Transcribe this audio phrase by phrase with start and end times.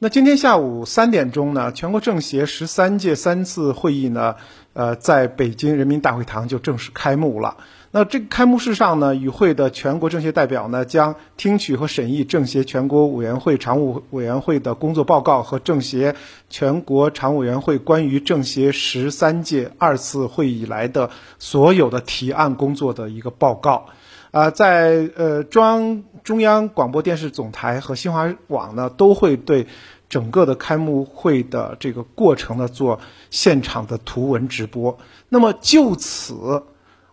[0.00, 4.34] 那今天下午三点钟呢，全国政协十三届三次会议呢，
[4.72, 7.56] 呃，在北京人民大会堂就正式开幕了。
[7.92, 16.16] 那这个开幕式上呢，与会的全国政协代表呢，将听取和审议政协全国委员会常务委员会的工作报告和政协
[16.50, 21.08] 全国常务委员会关于政协十三届二次会议以来的
[21.38, 23.86] 所有的提案工作的一个报告。
[24.34, 29.68] 啊，在呃中央中央广播电视总台和新华网呢，都会对
[30.08, 32.98] 整个的开幕会的这个过程呢做
[33.30, 34.98] 现场的图文直播。
[35.28, 36.64] 那么就此。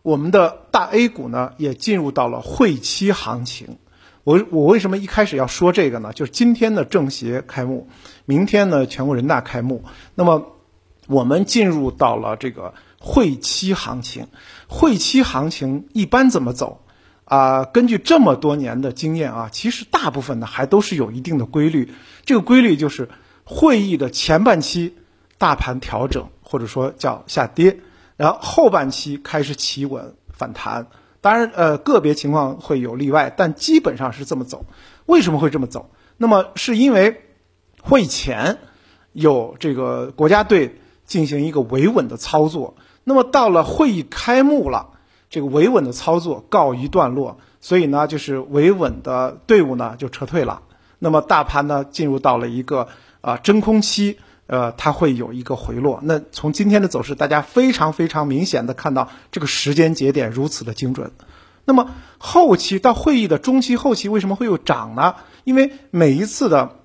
[0.02, 3.77] 我们的大 A 股呢，也进入到了会期行情。
[4.23, 6.13] 我我为什么一开始要说这个呢？
[6.13, 7.88] 就是今天的政协开幕，
[8.26, 9.84] 明天呢全国人大开幕。
[10.15, 10.53] 那么
[11.05, 14.26] 我们进入到了这个会期行情。
[14.67, 16.81] 会期行情一般怎么走？
[17.31, 21.90] 啊，根据这么多年的经验啊，其实大部分呢还都是有一定的规律。
[22.26, 23.07] 这个规律就是
[23.45, 24.98] 会议的前半期
[25.38, 27.79] 大盘调整，或者说叫下跌。
[28.18, 30.87] 然后后半期开始企稳反弹，
[31.21, 34.65] 当然，呃，个别情况会有例外，但基本上是这么走。
[35.05, 35.90] 为什么会这么走？
[36.18, 37.21] 那么是因为
[37.82, 38.57] 会前
[39.13, 44.90] 有这个国家队进行一个维稳的操作，那么到了会议开幕了，
[45.32, 50.62] 这个维稳的操作告一段落，所以呢，就是维稳的队伍呢就撤退了，
[50.99, 52.87] 那么大盘呢进入到了一个
[53.21, 54.20] 啊真空期。
[54.48, 56.02] 呃，它会有一个回落。
[56.04, 61.13] 那从今天的走势，大家非常非常明显的看到这个时间节点如此的精准。
[61.63, 65.16] 那么后期到会议的中期、后期为什么会有涨呢？
[65.46, 66.79] 因为每一次的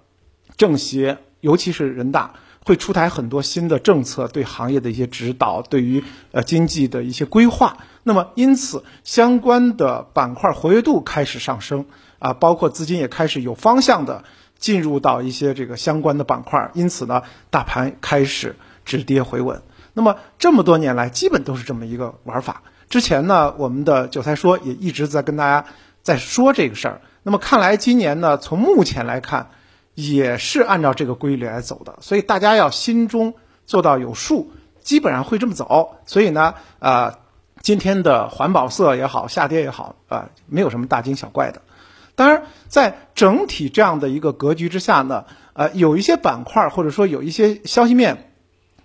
[0.56, 2.34] 政协，尤其是人大，
[2.67, 7.78] 会出台很多新的政策，对行业的一些指导，对于呃经济的一些规划。
[8.03, 11.86] 那么因此，相关的板块活跃度开始上升
[12.19, 14.25] 啊，包括资金也开始有方向的。
[14.58, 19.61] 进入到一些这个相关的板块，因此呢，大盘开始止跌回稳。
[19.92, 22.62] 那么这么多年来，基本都是这么一个玩法。
[22.89, 25.69] 之前呢，我们的韭菜说也一直在跟大家
[26.01, 27.02] 在说这个事儿。
[27.23, 29.51] 那么看来今年呢，从目前来看，
[29.96, 31.96] 也是按照这个规律来走的。
[32.01, 33.34] 所以大家要心中
[33.64, 35.96] 做到有数，基本上会这么走。
[36.07, 37.18] 所以呢，呃，
[37.62, 41.62] 今天的环保色也好，下跌也好，啊，没有什么大惊小怪的。
[42.14, 45.24] 当然，在整体这样的一个格局之下呢，
[45.55, 48.33] 呃，有一些板块或者说有一些消息面，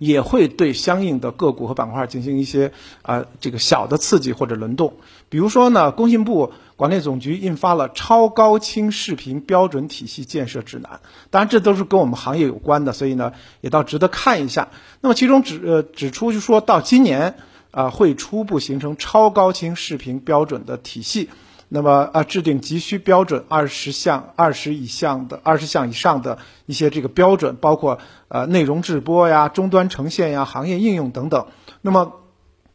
[0.04, 4.94] 也会对相应的个股和板块进行一些啊这个小的刺激或者轮动。
[5.28, 10.94] 比如说呢，工信部广电总局印发了《超高清视频标准体系建设指南》，
[11.30, 14.70] 当然这都是跟我们行业有关的，所以呢也倒值得看一下。
[15.00, 17.36] 那么其中指呃指出就说到今年
[17.70, 21.30] 啊会初步形成超高清视频标准的体系。
[21.74, 31.46] 那么啊，制定急需标准二十项、二十以上的、二十项以上的一些这个标准，包括呃内容直播呀、终端呈现呀、行业应用等等。
[31.80, 32.12] 那么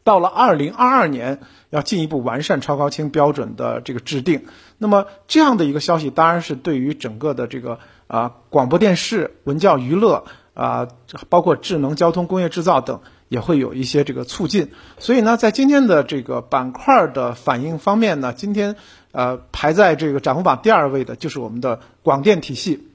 [0.02, 1.38] 到了二零二二年，
[1.70, 4.46] 要进一步完善超高清标准的这个制定。
[4.78, 10.88] 那么这样的一个消息，当然是对于整个的这个啊广播电视、文教娱乐啊，
[11.28, 13.00] 包括智能交通、工业制造等。
[13.28, 18.76] 也会有一些这个促进，所以呢，在今天的这个板块的反应方面呢，今天
[19.12, 22.88] 呃排在这个涨幅榜第二位的就是我们的广电体系，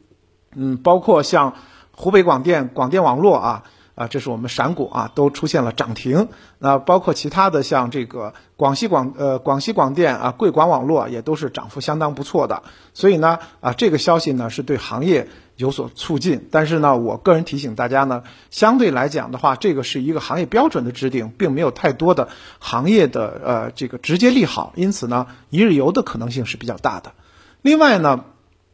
[0.55, 1.53] 嗯，包括像
[1.95, 3.63] 湖北广电、广电网络啊。
[3.95, 6.29] 啊，这是我们闪股啊，都出现了涨停。
[6.57, 12.63] 那包括其他的，像这个广西广呃广西广电啊、贵广网络也都是涨幅相当不错的。
[12.95, 16.47] 所以呢，啊这个消息呢是对行业有所促进。
[16.51, 24.73] 但是呢，我个人提醒大家呢，相对来讲的话，这个是一个行业标准的制定，并没有太多的行业的呃这个直接利好。
[24.75, 27.13] 因此呢，一日游的可能性是比较大的。
[27.61, 28.25] 另外呢，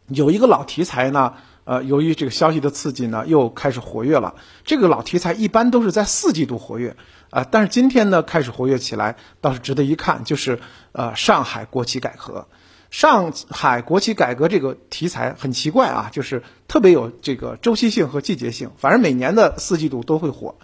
[0.08, 1.34] 有一个老题材呢。
[1.66, 4.34] 呃，由于这个消息的刺激呢，又开始活跃了。
[4.66, 6.96] 这个老题材一般都是在四季度活跃，
[7.30, 10.24] 啊，但是今天呢开始活跃起来，倒是值得一看。
[10.24, 10.60] 就是
[10.94, 12.48] 呃，上海国企改革，
[12.92, 20.56] 上海国企改革这个题材很奇怪啊，就是特别有这个周期性和季节性，反正每年的四季度都会火。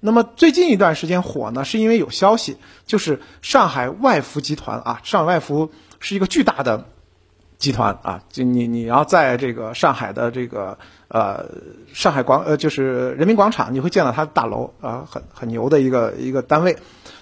[0.00, 5.70] 那么最近一段时间火呢，是因为有消息，就是上海外服集团啊，上海外服
[6.00, 6.86] 是一个巨大的。
[7.58, 10.78] 集团啊，就你你要在这个上海的这个
[11.08, 11.46] 呃
[11.92, 16.76] 上海广呃就是人民广场，你会见到它的大楼啊，很很牛的一个一个单位。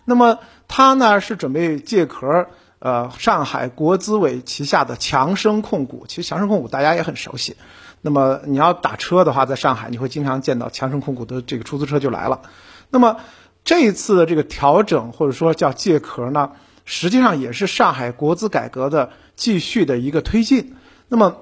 [0.05, 0.39] 那么
[0.69, 7.57] 它呢是准备借壳呃上海国资委旗下的强生控股，其实强生控股大家也很熟悉。
[8.01, 12.43] 那么你要打车的话，在上海你会经常见到强生控股的这个出租车就来了。
[12.91, 13.17] 那么
[13.65, 16.53] 这一次的这个调整或者说叫借壳呢？
[16.85, 20.77] 实际上也是上海国资改革的继续的一个推进。
[21.09, 21.37] 那么，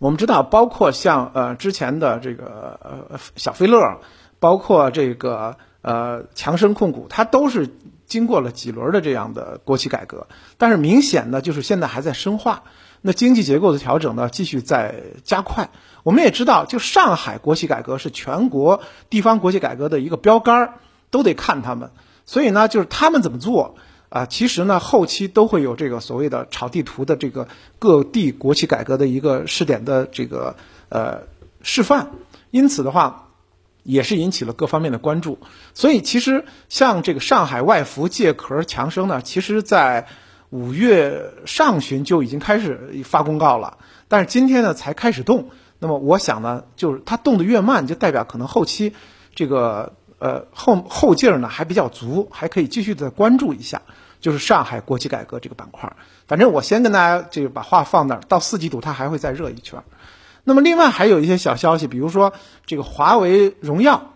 [0.00, 4.00] 我们知道，包括像呃之前的这个呃小飞乐，
[4.40, 7.68] 包括这个呃强生控股，它都是
[8.10, 10.26] 经过了几轮的这样的国企改革，
[10.58, 12.64] 但是明显呢，就是现在还在深化。
[13.00, 15.70] 那经济结构的调整呢，继续在加快。
[16.02, 20.74] 我们也知道，就上海国企改革是全国地方国企改革的一个标杆，
[21.10, 21.92] 都得看他们。
[22.26, 23.76] 所以呢，就是他们怎么做
[24.10, 24.26] 啊？
[24.26, 27.48] 其实呢，后期都会有这个所谓的炒地图的这个
[27.78, 30.56] 各地国企改革的一个试点的这个
[30.90, 31.22] 呃
[31.62, 32.10] 示范。
[32.50, 33.29] 因此的话，
[33.82, 35.38] 也是引起了各方面的关注。
[35.74, 40.06] 所以其实像这个上海外服借壳强生呢，其实在。
[40.52, 43.78] 五月上旬就已经开始发公告了，
[44.08, 45.50] 但是今天呢才开始动。
[45.78, 48.92] 那么我想呢，就是它动得越慢，就代表可能后期
[49.36, 53.82] 这个呃后后劲儿呢还比较足，还可以继续的关注一下。
[54.20, 55.92] 就是上海国企改革这个板块，
[56.26, 59.84] 反正我先跟大家这个把话放那儿，到四季度它还会再热一圈。
[60.44, 62.32] 那么另外还有一些小消息，比如说
[62.66, 64.14] 这个华为荣耀，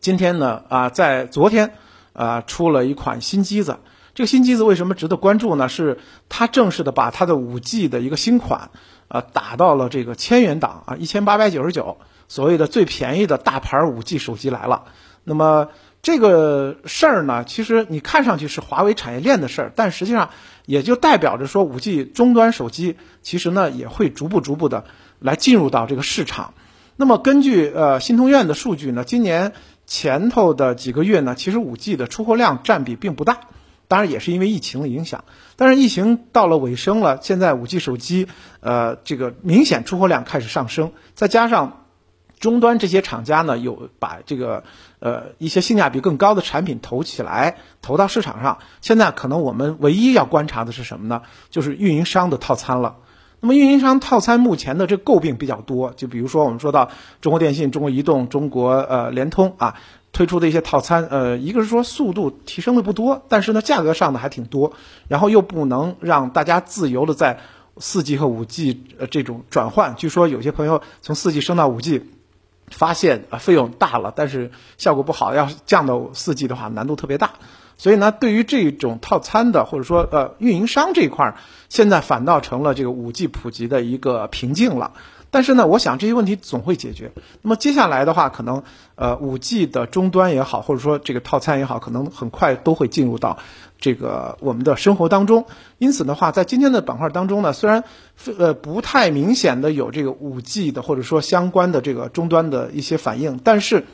[0.00, 1.74] 今天呢啊在昨天
[2.12, 3.78] 啊出了一款新机子。
[4.12, 5.68] 这个新机子为什么值得关注呢？
[5.68, 5.98] 是
[6.28, 8.70] 它正式的把它的五 G 的一个新款，
[9.08, 11.98] 呃，打到了这个千元档啊，一千八百九十九，
[12.28, 14.86] 所谓的最便宜的大牌五 G 手机来了。
[15.22, 15.68] 那么
[16.02, 20.30] 这个事儿呢，其实你看上去是华为产业链的事儿，但实际上
[20.66, 24.84] 也就代表着说五 G 终端手机其实呢也会逐步逐步的
[25.20, 26.54] 来进入到这个市场。
[26.96, 29.52] 那么根据呃新通院的数据呢，今年
[29.86, 33.40] 前头的几个月呢，其实五 G 的出货量占比并不大。
[33.88, 35.24] 当然也是因为疫情的影响，
[35.56, 38.28] 但是疫情到了尾声了，现在五 G 手机，
[38.60, 41.86] 呃，这个明显出货量开始上升，再加上
[42.38, 44.62] 终端这些厂家呢，有把这个
[45.00, 48.58] 呃一些性价比更高的产品投起来，投到市场上。
[48.80, 51.22] 现在可能我们唯一要观察的是什么呢？
[51.50, 52.98] 就是运营商的套餐了。
[53.40, 56.90] 那么运营商套餐目前的这诟病比较多，就比如说我们说到
[57.20, 59.76] 中国电信、中国移动、中国呃联通啊。
[60.12, 64.72] 推出的一些套餐，呃，一个是说速度提升的不多，但是呢，价格上的还挺多，
[65.06, 67.38] 然后又不能让大家自由的在
[67.78, 69.94] 四 G 和五 G 呃这种转换。
[69.94, 72.10] 据说有些朋友从四 G 升到五 G，
[72.72, 77.30] 发现啊费用大了，但是效果不好，要降到四 G 的话难度特别大。
[77.76, 81.36] 所以呢，对于这种套餐的或者说呃运营商这一块儿，
[81.70, 84.92] 现在反倒成了这个五 G 普及的一个瓶颈了。
[85.32, 87.12] 但是呢，我想这些问题总会解决。
[87.40, 88.64] 那么接下来的话，可能
[88.96, 93.38] 呃，五 G 的终端也好，或者说这个套餐也好，可能很快都会进入到
[93.78, 95.46] 这个我们的生活当中。
[95.78, 97.84] 因此的话，在今天的板块当中呢，虽然
[98.38, 103.86] 呃不太明显的有这个五 G 的或者说相关的这个终端的一些反应，但是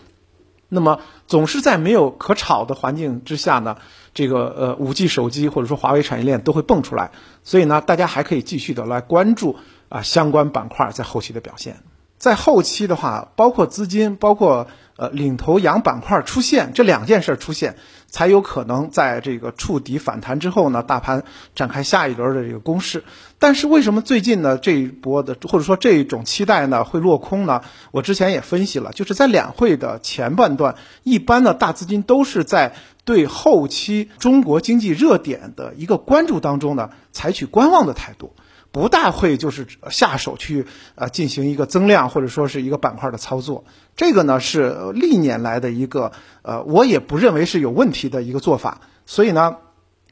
[0.71, 3.77] 那么总是在没有可炒的环境之下呢，
[4.17, 7.13] 这个呃五 G 手机或者说华为产业链都会蹦出来。
[7.45, 9.57] 所以呢，大家还可以继续的来关注。
[9.89, 11.77] 啊，相关板块在后期的表现，
[12.19, 14.67] 在后期的话，包括资金，包括
[14.97, 17.77] 呃领头羊板块出现，这两件事出现，
[18.17, 21.23] 才有可能在这个触底反弹之后呢，大盘
[21.55, 23.05] 展开下一轮的这个攻势。
[23.39, 27.61] 但是为什么最近呢这一波的或者说这一种期待呢会落空呢？
[27.91, 32.73] 我之前也分析了，就是在两会的前半段，一般的大资金都是在
[33.05, 38.33] 对后期中国经济热点的一个关注当中呢，采取观望的态度。
[38.77, 43.65] 不大会就是下手去呃进行一个增量或者说是一个板块的操作，
[43.97, 46.13] 这个呢是历年来的一个
[46.43, 49.57] 呃我也不认为是有问题的一个做法，所以呢，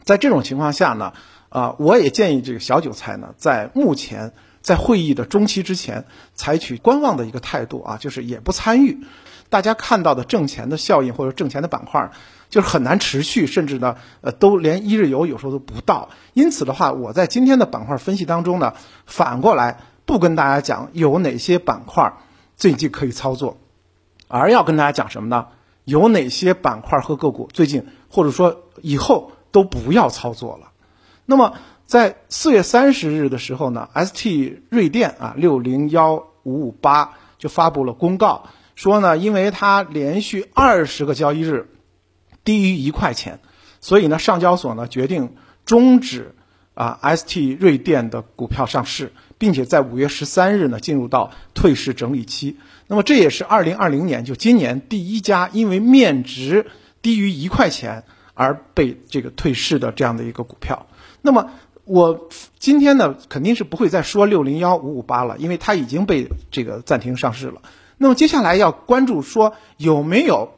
[0.05, 1.13] 在这种情况下呢，
[1.51, 4.33] 啊我也建议这个小韭菜呢在目前
[4.65, 9.07] 在会议的中期之前采取观望的一个态度啊，就是也不参与，
[9.49, 12.11] 大家看到的挣钱的效应或者挣钱的板块。
[12.51, 16.11] 就是很难持续，甚至呢，呃，都连一日游有时候都不到。
[16.35, 18.75] 因此的话，我在今天的板块分析当中呢，
[19.07, 22.13] 反过来不跟大家讲有哪些板块
[22.55, 23.59] 最近可以操作，
[24.29, 25.49] 而要跟大家讲什么呢？
[25.85, 30.71] 有哪些板块和个股最近或者说以后都不要操作了。
[31.25, 31.55] 那么
[31.87, 41.71] 在四月三十日的时候呢，ST 瑞电啊，六零幺五五八就发布了公告，说呢，因为它连续二十个交易日。
[42.43, 43.41] 低于一块钱，
[43.81, 46.35] 所以呢，上交所呢决定终止
[46.75, 52.59] 啊 ST 瑞电的股票上市，并且在五月十三日呢进入到退市整理期。
[52.87, 56.67] 那么这也是二零二零年就今年第一家因为面值
[57.01, 60.87] 低于一块钱而被这个退市的这样的一个股票。
[61.23, 61.51] 那么
[61.85, 67.63] 我今天呢肯定是不会再说六零幺五五八了，因为它已经被这个暂停上市了。
[67.97, 70.51] 那么接下来要关注说有没有。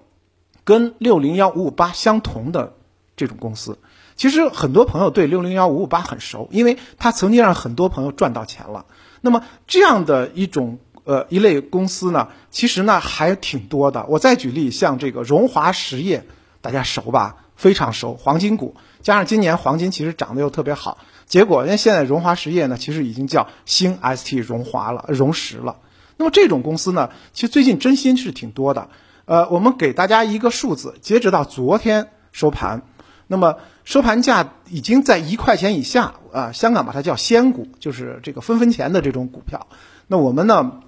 [0.65, 2.75] 跟六零幺五五八相同的
[3.15, 3.79] 这种公司，
[4.17, 8.85] 其实很多朋友对六零幺五五八很熟，因为它曾经让很多朋友赚到钱了。
[9.21, 14.07] 那么这样的一种呃一类公司呢，其实呢还挺多的。
[14.09, 16.27] 我再举例，像这个荣华实业，
[16.61, 17.37] 大家熟吧？
[17.57, 25.77] 非常熟，黄金股，加上今年黄金其实涨得又特别好，结果人现在荣华实业呢，其实已经叫新 ST 荣华了，荣实了。
[26.19, 28.89] 那么这种公司呢，其实最近真心是挺多的。
[29.25, 32.83] 呃，我们给大家一个数字，截止到昨天收盘，
[33.27, 36.53] 那么收盘价已经在一块钱以下啊。
[36.53, 39.67] 香港把它叫仙股，就是这个分分钱的这种股票。
[40.07, 40.81] 那我们呢，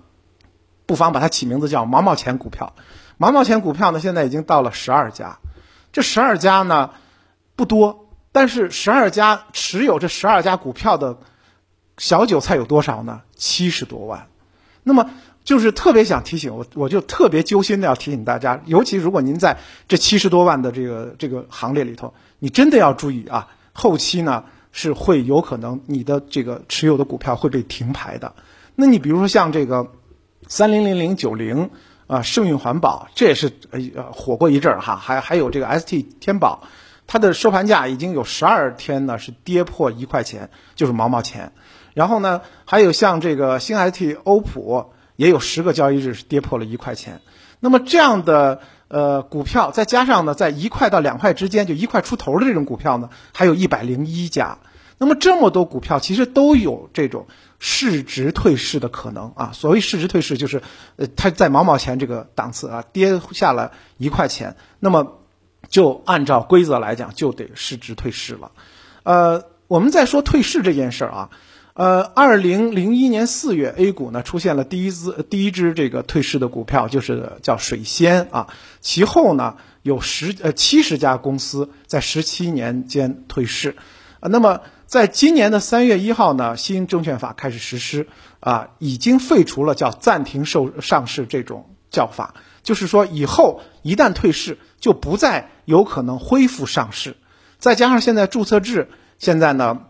[0.86, 2.74] 不妨把它起名字叫毛毛钱股票。
[3.16, 5.38] 毛毛钱股票呢，现在已经到了十二家。
[5.92, 6.90] 这十二家呢
[7.56, 11.18] 不多，但是十二家持有这十二家股票的
[11.96, 13.22] 小韭菜有多少呢？
[13.34, 14.28] 七十多万。
[14.82, 15.10] 那么
[15.44, 28.34] 就是特别想提醒我，我就特别揪心的要提醒大家，尤其如果您在这七十多万的这个这个行列里头，你真的要注意啊，后期呢是会有可能你的这个持有的股票会被停牌的。
[28.76, 29.92] 那你比如说像这个
[30.46, 31.70] 三零零零九零。
[32.08, 36.62] 啊，盛运环保这也是呃火过一阵儿哈，还还有这个 ST 天宝，
[37.06, 41.52] 它的收盘价已经有十二天呢是跌破一块钱，就是毛毛钱。
[41.92, 47.20] 然后呢，还有像这个新 ST 欧普也有十个交易日是跌破了一块钱。
[47.60, 54.58] 那么这样的呃股票，再加上呢，在一块到两块之间就一块出头的这种股票呢，还有一百零一家。
[54.96, 57.26] 那么这么多股票其实都有这种。
[57.60, 60.62] 市值退市的可能啊，所谓市值退市就是，
[60.94, 65.18] 呃，它在毛毛钱这个档次啊，跌下了一块钱，那么
[65.68, 68.52] 就按照规则来讲，就得市值退市了。
[69.02, 71.30] 呃，我们在说退市这件事儿啊，
[71.74, 78.46] 呃，二零零一年四月，A 股呢出现了第一支第一支这个退市的股票，就是叫水仙啊。
[78.80, 83.74] 其后呢，有十呃七十家公司在十七年间退市，
[84.20, 84.60] 啊，那么。
[84.88, 88.08] 在今年的三月一号呢，新证券法开始实施，
[88.40, 97.18] 啊，已经废除了叫暂停受上市这种叫法，就是说以后一旦退市，就不再有可能恢复上市。
[97.58, 99.82] 再加上现在注册制现在呢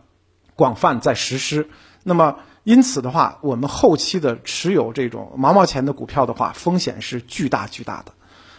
[0.57, 1.71] 广泛在实施，
[2.03, 8.13] 那么因此的话，我们后期的持有这种毛毛钱的股票的话，风险是巨大巨大的。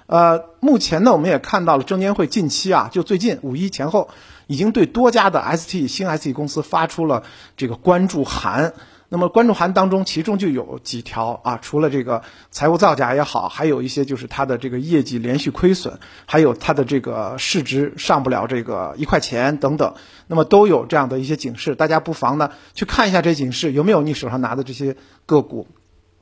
[0.05, 4.10] 呃，目前呢，我们也看到了证监会近期啊，就最近五一前后。
[4.50, 7.22] 已经对多家的 ST 新 ST 公司发出了
[7.56, 8.74] 这个关注函。
[9.08, 19.94] 那么关注函当中，其中就有几条啊，除了这个财务造假也好，还有一些就是它的这个业绩连续亏损，还有它的这个市值上不了这个一块钱等等。
[20.25, 24.96] 那么都有这样的一些警示，大家不妨呢去看一下这警示有没有你手上拿的这些
[25.27, 25.68] 个股。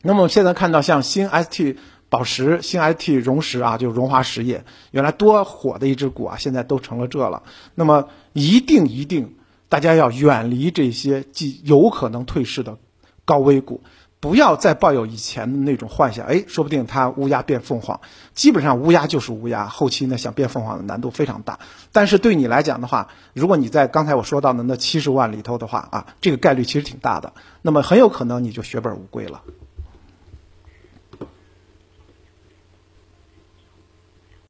[0.02, 1.78] 那么现在看到像新 ST。
[2.10, 7.44] 宝石、新 IT、荣石啊，就荣华实业，原来多火的一只股啊，现在都成了这了。
[7.76, 9.36] 那么一定一定，
[9.68, 12.78] 大家要远离这些既有可能退市的
[13.26, 13.82] 高危股，
[14.22, 16.26] 不要再抱有以前的那种幻想。
[16.26, 18.00] 哎，说不定它乌鸦变凤凰，
[18.34, 21.60] 基本上乌鸦就是乌鸦，后期呢想变凤凰的难度非常大。
[21.92, 29.42] 但是对你来讲的话，如果你在刚才我说到的那七十万里头的话啊，这个概率其实挺大的，那么很有可能你就血本无归了。